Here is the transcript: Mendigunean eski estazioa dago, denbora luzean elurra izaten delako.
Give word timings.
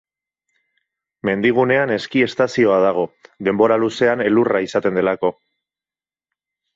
Mendigunean 1.29 1.91
eski 1.95 2.23
estazioa 2.27 2.79
dago, 2.85 3.03
denbora 3.49 3.77
luzean 3.83 4.23
elurra 4.31 4.63
izaten 4.69 4.97
delako. 5.01 5.31